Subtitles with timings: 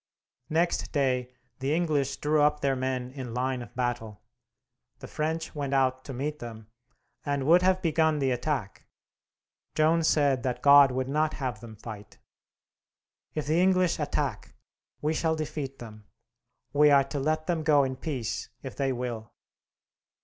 [0.49, 4.23] Next day the English drew up their men in line of battle.
[4.97, 6.65] The French went out to meet them,
[7.23, 8.87] and would have begun the attack.
[9.75, 12.17] Joan said that God would not have them fight.
[13.35, 14.55] "If the English attack,
[15.03, 16.05] we shall defeat them;
[16.73, 19.31] we are to let them go in peace if they will."